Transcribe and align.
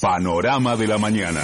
Panorama 0.00 0.76
de 0.76 0.86
la 0.86 0.96
mañana. 0.96 1.42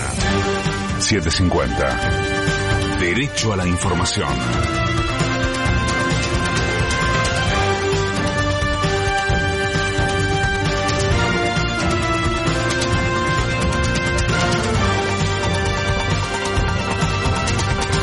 750. 0.99 2.99
Derecho 2.99 3.53
a 3.53 3.57
la 3.57 3.67
información. 3.67 4.31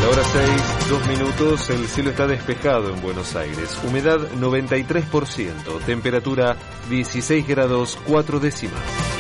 La 0.02 0.10
hora 0.10 0.24
6, 0.24 0.88
dos 0.88 1.08
minutos, 1.08 1.70
el 1.72 1.88
cielo 1.88 2.12
está 2.12 2.28
despejado 2.28 2.94
en 2.94 3.02
Buenos 3.02 3.36
Aires. 3.36 3.80
Humedad 3.88 4.20
93%, 4.34 5.84
temperatura 5.84 6.58
16 6.92 7.48
grados 7.48 7.98
4 8.06 8.40
décimas. 8.40 9.13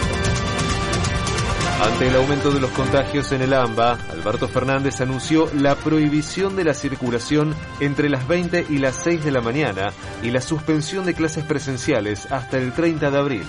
Ante 1.81 2.07
el 2.07 2.15
aumento 2.15 2.51
de 2.51 2.61
los 2.61 2.71
contagios 2.71 3.31
en 3.31 3.41
el 3.41 3.53
AMBA, 3.53 3.97
Alberto 4.11 4.47
Fernández 4.47 5.01
anunció 5.01 5.49
la 5.53 5.75
prohibición 5.75 6.55
de 6.55 6.63
la 6.63 6.73
circulación 6.73 7.55
entre 7.79 8.09
las 8.09 8.27
20 8.27 8.67
y 8.69 8.77
las 8.77 8.95
6 9.03 9.25
de 9.25 9.31
la 9.31 9.41
mañana 9.41 9.91
y 10.21 10.31
la 10.31 10.39
suspensión 10.39 11.05
de 11.05 11.13
clases 11.13 11.43
presenciales 11.43 12.31
hasta 12.31 12.57
el 12.57 12.71
30 12.71 13.11
de 13.11 13.17
abril. 13.17 13.43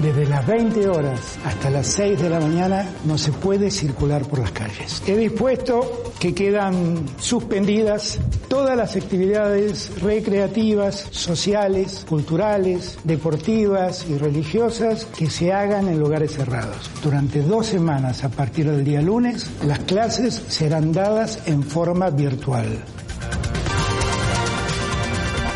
Desde 0.00 0.26
las 0.26 0.46
20 0.46 0.88
horas 0.88 1.38
hasta 1.44 1.70
las 1.70 1.86
6 1.86 2.20
de 2.20 2.28
la 2.28 2.38
mañana 2.38 2.86
no 3.04 3.16
se 3.16 3.32
puede 3.32 3.70
circular 3.70 4.22
por 4.26 4.40
las 4.40 4.52
calles. 4.52 5.02
He 5.06 5.16
dispuesto 5.16 6.12
que 6.18 6.34
quedan 6.34 7.06
suspendidas 7.18 8.18
todas 8.48 8.76
las 8.76 8.94
actividades 8.94 10.00
recreativas, 10.00 11.08
sociales, 11.10 12.04
culturales, 12.08 12.98
deportivas 13.04 14.06
y 14.08 14.18
religiosas 14.18 15.06
que 15.06 15.30
se 15.30 15.52
hagan 15.52 15.88
en 15.88 15.98
lugares 15.98 16.32
cerrados. 16.32 16.90
Durante 17.02 17.40
dos 17.40 17.66
semanas 17.66 18.22
a 18.24 18.28
partir 18.28 18.70
del 18.70 18.84
día 18.84 19.00
lunes, 19.00 19.46
las 19.64 19.80
clases 19.80 20.42
serán 20.48 20.92
dadas 20.92 21.40
en 21.46 21.62
forma 21.62 22.10
virtual. 22.10 22.84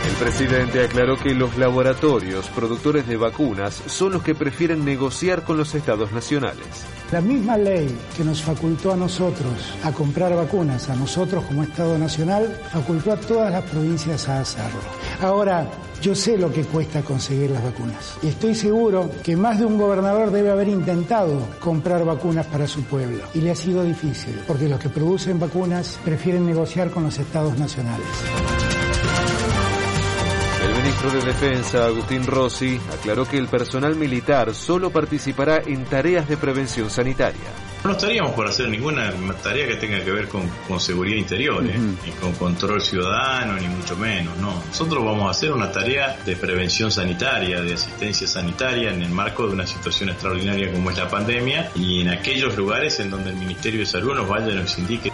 El 0.06 0.14
presidente 0.14 0.82
aclaró 0.82 1.16
que 1.18 1.34
los 1.34 1.58
laboratorios 1.58 2.48
productores 2.48 3.06
de 3.06 3.16
vacunas 3.16 3.82
son 3.86 4.12
los 4.12 4.22
que 4.22 4.34
prefieren 4.34 4.84
negociar 4.84 5.44
con 5.44 5.58
los 5.58 5.74
estados 5.74 6.10
nacionales. 6.12 6.86
La 7.12 7.20
misma 7.20 7.58
ley 7.58 7.94
que 8.16 8.24
nos 8.24 8.42
facultó 8.42 8.92
a 8.92 8.96
nosotros 8.96 9.74
a 9.84 9.92
comprar 9.92 10.34
vacunas, 10.34 10.88
a 10.88 10.96
nosotros 10.96 11.44
como 11.44 11.62
Estado 11.62 11.98
Nacional, 11.98 12.58
facultó 12.72 13.12
a 13.12 13.16
todas 13.16 13.52
las 13.52 13.64
provincias 13.64 14.26
a 14.28 14.40
hacerlo. 14.40 14.80
Ahora, 15.20 15.68
yo 16.00 16.14
sé 16.14 16.38
lo 16.38 16.50
que 16.50 16.64
cuesta 16.64 17.02
conseguir 17.02 17.50
las 17.50 17.62
vacunas 17.62 18.16
y 18.22 18.28
estoy 18.28 18.54
seguro 18.54 19.10
que 19.22 19.36
más 19.36 19.58
de 19.58 19.66
un 19.66 19.76
gobernador 19.76 20.30
debe 20.30 20.50
haber 20.50 20.68
intentado 20.68 21.46
comprar 21.60 22.06
vacunas 22.06 22.46
para 22.46 22.66
su 22.66 22.82
pueblo 22.84 23.24
y 23.34 23.42
le 23.42 23.50
ha 23.50 23.54
sido 23.54 23.84
difícil 23.84 24.40
porque 24.46 24.66
los 24.66 24.80
que 24.80 24.88
producen 24.88 25.38
vacunas 25.38 25.98
prefieren 26.02 26.46
negociar 26.46 26.90
con 26.90 27.02
los 27.02 27.18
estados 27.18 27.58
nacionales. 27.58 28.06
El 30.62 30.74
ministro 30.74 31.10
de 31.10 31.22
Defensa, 31.22 31.86
Agustín 31.86 32.26
Rossi, 32.26 32.78
aclaró 32.92 33.26
que 33.26 33.38
el 33.38 33.48
personal 33.48 33.96
militar 33.96 34.54
solo 34.54 34.90
participará 34.90 35.62
en 35.66 35.84
tareas 35.84 36.28
de 36.28 36.36
prevención 36.36 36.90
sanitaria. 36.90 37.50
No 37.82 37.92
estaríamos 37.92 38.32
por 38.32 38.46
hacer 38.46 38.68
ninguna 38.68 39.10
tarea 39.42 39.66
que 39.66 39.76
tenga 39.76 40.04
que 40.04 40.10
ver 40.10 40.28
con, 40.28 40.46
con 40.68 40.78
seguridad 40.78 41.16
interior, 41.16 41.64
¿eh? 41.64 41.78
ni 41.78 42.12
con 42.12 42.32
control 42.34 42.82
ciudadano, 42.82 43.54
ni 43.54 43.68
mucho 43.68 43.96
menos. 43.96 44.36
No, 44.36 44.62
nosotros 44.66 45.02
vamos 45.02 45.28
a 45.28 45.30
hacer 45.30 45.50
una 45.50 45.72
tarea 45.72 46.18
de 46.26 46.36
prevención 46.36 46.92
sanitaria, 46.92 47.62
de 47.62 47.72
asistencia 47.72 48.26
sanitaria 48.26 48.92
en 48.92 49.00
el 49.00 49.10
marco 49.10 49.46
de 49.46 49.54
una 49.54 49.66
situación 49.66 50.10
extraordinaria 50.10 50.70
como 50.70 50.90
es 50.90 50.98
la 50.98 51.08
pandemia 51.08 51.70
y 51.74 52.02
en 52.02 52.10
aquellos 52.10 52.54
lugares 52.54 53.00
en 53.00 53.10
donde 53.10 53.30
el 53.30 53.36
Ministerio 53.36 53.80
de 53.80 53.86
Salud 53.86 54.14
nos 54.14 54.28
vaya 54.28 54.52
y 54.52 54.56
nos 54.56 54.76
indique. 54.76 55.10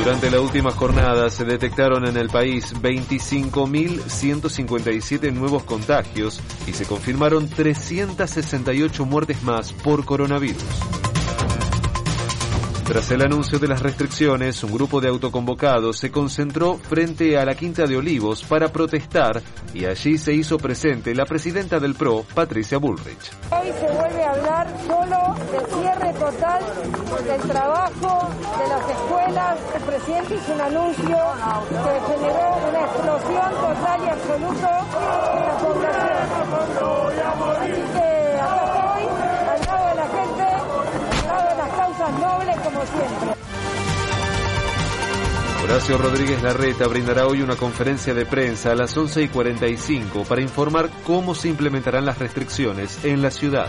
Durante 0.00 0.30
la 0.30 0.40
última 0.40 0.70
jornada 0.70 1.28
se 1.28 1.44
detectaron 1.44 2.06
en 2.06 2.16
el 2.16 2.30
país 2.30 2.74
25.157 2.74 5.30
nuevos 5.30 5.64
contagios 5.64 6.40
y 6.66 6.72
se 6.72 6.86
confirmaron 6.86 7.50
368 7.50 9.04
muertes 9.04 9.42
más 9.42 9.74
por 9.74 10.06
coronavirus. 10.06 10.99
Tras 12.90 13.08
el 13.12 13.22
anuncio 13.22 13.60
de 13.60 13.68
las 13.68 13.82
restricciones, 13.82 14.64
un 14.64 14.72
grupo 14.72 15.00
de 15.00 15.06
autoconvocados 15.06 15.96
se 15.96 16.10
concentró 16.10 16.76
frente 16.76 17.38
a 17.38 17.44
la 17.44 17.54
Quinta 17.54 17.86
de 17.86 17.96
Olivos 17.96 18.42
para 18.42 18.72
protestar 18.72 19.40
y 19.72 19.84
allí 19.84 20.18
se 20.18 20.34
hizo 20.34 20.58
presente 20.58 21.14
la 21.14 21.24
presidenta 21.24 21.78
del 21.78 21.94
PRO, 21.94 22.24
Patricia 22.34 22.78
Bullrich. 22.78 23.30
Hoy 23.52 23.68
se 23.78 23.96
vuelve 23.96 24.24
a 24.24 24.30
hablar 24.32 24.66
solo 24.88 25.36
de 25.52 25.72
cierre 25.72 26.12
total 26.14 26.64
del 27.28 27.40
trabajo, 27.48 28.28
de 28.58 28.68
las 28.68 28.90
escuelas. 28.90 29.58
El 29.76 29.82
presidente 29.82 30.34
hizo 30.34 30.52
un 30.52 30.60
anuncio 30.60 31.18
que 31.68 32.12
generó 32.12 32.56
una 32.70 32.80
explosión 32.80 33.50
total 33.52 34.00
y 34.04 34.08
absoluta 34.08 35.29
Horacio 45.64 45.98
Rodríguez 45.98 46.42
Larreta 46.42 46.88
brindará 46.88 47.26
hoy 47.26 47.42
una 47.42 47.54
conferencia 47.56 48.12
de 48.12 48.26
prensa 48.26 48.72
a 48.72 48.74
las 48.74 48.96
11 48.96 49.22
y 49.22 49.28
45 49.28 50.24
para 50.24 50.42
informar 50.42 50.90
cómo 51.06 51.34
se 51.34 51.48
implementarán 51.48 52.04
las 52.04 52.18
restricciones 52.18 53.04
en 53.04 53.22
la 53.22 53.30
ciudad. 53.30 53.68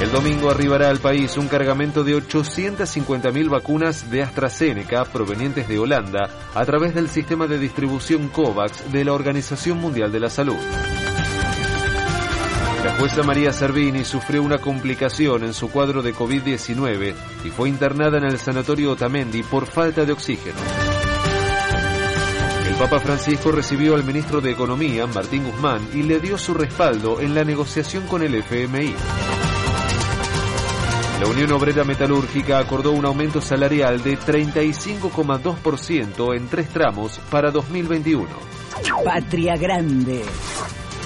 El 0.00 0.12
domingo 0.12 0.50
arribará 0.50 0.90
al 0.90 0.98
país 0.98 1.36
un 1.36 1.48
cargamento 1.48 2.04
de 2.04 2.16
850.000 2.16 3.48
vacunas 3.48 4.10
de 4.10 4.22
AstraZeneca 4.22 5.04
provenientes 5.06 5.68
de 5.68 5.78
Holanda 5.78 6.28
a 6.54 6.64
través 6.64 6.94
del 6.94 7.08
sistema 7.08 7.46
de 7.46 7.58
distribución 7.58 8.28
COVAX 8.28 8.92
de 8.92 9.04
la 9.04 9.14
Organización 9.14 9.78
Mundial 9.78 10.12
de 10.12 10.20
la 10.20 10.28
Salud. 10.28 10.56
La 12.86 12.94
jueza 12.94 13.22
María 13.24 13.52
Servini 13.52 14.04
sufrió 14.04 14.44
una 14.44 14.58
complicación 14.58 15.42
en 15.42 15.54
su 15.54 15.72
cuadro 15.72 16.02
de 16.02 16.14
COVID-19 16.14 17.14
y 17.44 17.50
fue 17.50 17.68
internada 17.68 18.18
en 18.18 18.24
el 18.24 18.38
sanatorio 18.38 18.92
Otamendi 18.92 19.42
por 19.42 19.66
falta 19.66 20.04
de 20.04 20.12
oxígeno. 20.12 20.54
El 22.68 22.76
Papa 22.76 23.00
Francisco 23.00 23.50
recibió 23.50 23.96
al 23.96 24.04
ministro 24.04 24.40
de 24.40 24.52
Economía, 24.52 25.04
Martín 25.08 25.50
Guzmán, 25.50 25.80
y 25.94 26.04
le 26.04 26.20
dio 26.20 26.38
su 26.38 26.54
respaldo 26.54 27.20
en 27.20 27.34
la 27.34 27.42
negociación 27.42 28.06
con 28.06 28.22
el 28.22 28.36
FMI. 28.36 28.94
La 31.20 31.26
Unión 31.26 31.50
Obrera 31.50 31.82
Metalúrgica 31.82 32.60
acordó 32.60 32.92
un 32.92 33.04
aumento 33.04 33.40
salarial 33.40 34.00
de 34.00 34.16
35,2% 34.16 36.36
en 36.36 36.46
tres 36.46 36.68
tramos 36.68 37.18
para 37.30 37.50
2021. 37.50 38.28
Patria 39.04 39.56
Grande. 39.56 40.22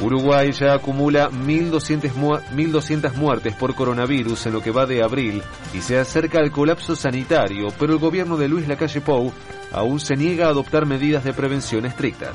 Uruguay 0.00 0.53
ya 0.53 0.75
acumula 0.75 1.31
1.200, 1.31 2.15
mu 2.15 2.31
1.200 2.34 3.15
muertes 3.15 3.55
por 3.55 3.75
coronavirus 3.75 4.47
en 4.47 4.53
lo 4.55 4.62
que 4.62 4.71
va 4.71 4.87
de 4.87 5.03
abril 5.03 5.43
y 5.75 5.81
se 5.81 5.99
acerca 5.99 6.38
al 6.38 6.50
colapso 6.50 6.97
sanitario, 6.97 7.69
pero 7.78 7.93
el 7.93 7.99
gobierno 7.99 8.37
de 8.37 8.49
Luis 8.49 8.66
Lacalle 8.66 9.00
Pou 9.00 9.33
aún 9.72 10.00
se 10.00 10.16
niega 10.16 10.47
a 10.47 10.50
adoptar 10.50 10.87
medidas 10.87 11.22
de 11.25 11.33
prevención 11.33 11.84
estrictas. 11.84 12.34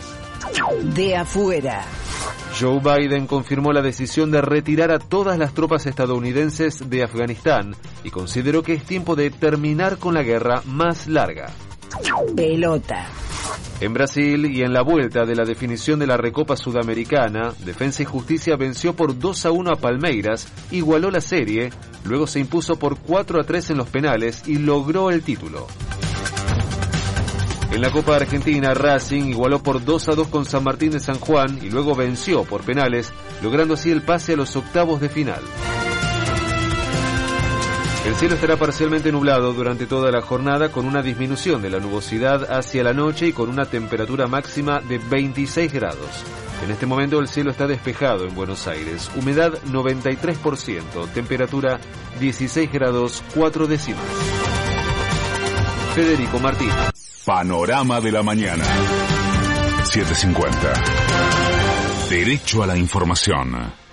De 0.94 1.16
afuera. 1.16 1.84
Joe 2.58 2.80
Biden 2.80 3.28
confirmó 3.28 3.74
la 3.74 3.82
decisión 3.82 4.32
de 4.32 4.42
retirar 4.42 4.92
a 4.92 5.00
todas 5.00 5.38
las 5.38 5.54
tropas 5.54 5.86
estadounidenses 5.86 6.90
de 6.90 7.04
Afganistán 7.04 7.76
y 8.04 8.12
consideró 8.12 8.64
que 8.64 8.74
es 8.74 8.84
tiempo 8.84 9.16
de 9.16 9.30
terminar 9.30 9.98
con 9.98 10.14
la 10.14 10.24
guerra 10.24 10.62
más 10.66 11.08
larga. 11.08 11.48
Pelota. 12.36 13.08
En 13.82 13.94
Brasil 13.94 14.46
y 14.46 14.62
en 14.62 14.72
la 14.72 14.82
vuelta 14.82 15.26
de 15.26 15.36
la 15.36 15.44
definición 15.44 16.00
de 16.00 16.08
la 16.08 16.16
Recopa 16.16 16.56
Sudamericana, 16.56 17.54
Defensa 17.66 18.04
y 18.04 18.06
Justicia 18.06 18.56
venció 18.56 18.96
por 18.96 19.20
2 19.20 19.46
a 19.46 19.52
1 19.52 19.72
a 19.72 19.76
Palmeiras, 19.76 20.48
igualó 20.72 21.12
la 21.12 21.20
serie, 21.20 21.72
luego 22.06 22.26
se 22.26 22.40
impuso 22.40 22.80
por 22.80 22.98
4 23.00 23.42
a 23.42 23.44
3 23.44 23.72
en 23.72 23.78
los 23.78 23.90
penales 23.90 24.44
y 24.48 24.60
logró 24.60 25.12
el 25.12 25.24
título. 25.24 25.68
En 27.74 27.82
la 27.82 27.92
Copa 27.92 28.16
Argentina, 28.16 28.74
Racing 28.74 29.26
igualó 29.26 29.62
por 29.62 29.84
2 29.84 30.08
a 30.08 30.16
2 30.16 30.30
con 30.30 30.46
San 30.46 30.64
Martín 30.64 30.92
de 30.92 31.02
San 31.02 31.20
Juan 31.20 31.60
y 31.62 31.70
luego 31.70 31.94
venció 31.96 32.46
por 32.46 32.64
penales, 32.64 33.12
logrando 33.44 33.74
así 33.74 33.92
el 33.92 34.02
pase 34.02 34.34
a 34.34 34.38
los 34.38 34.56
octavos 34.56 35.02
de 35.02 35.10
final. 35.10 35.42
El 38.06 38.16
cielo 38.16 38.36
estará 38.36 38.56
parcialmente 38.56 39.12
nublado 39.12 39.52
durante 39.54 39.88
toda 39.88 40.12
la 40.12 40.22
jornada 40.22 40.72
con 40.72 40.86
una 40.86 41.02
disminución 41.02 41.64
de 41.64 41.72
la 41.72 41.80
nubosidad 41.80 42.54
hacia 42.56 42.84
la 42.84 42.94
noche 42.94 43.28
y 43.28 43.34
con 43.34 43.50
una 43.50 43.66
temperatura 43.66 44.28
máxima 44.28 44.80
de 44.80 45.00
26 45.00 45.74
grados. 45.74 46.24
En 46.64 46.70
este 46.70 46.86
momento 46.86 47.20
el 47.20 47.28
cielo 47.28 47.50
está 47.50 47.66
despejado 47.66 48.26
en 48.28 48.36
Buenos 48.36 48.68
Aires, 48.68 49.10
humedad 49.16 49.54
93%, 49.66 51.10
temperatura 51.14 51.80
16 52.20 52.72
grados 52.72 53.24
4 53.34 53.68
décimas. 53.68 54.06
Federico 55.96 56.40
Martín. 56.40 56.70
Panorama 57.26 58.00
de 58.02 58.12
la 58.12 58.22
mañana. 58.22 58.66
750. 59.84 60.74
Derecho 62.10 62.62
a 62.62 62.68
la 62.68 62.78
información. 62.78 63.85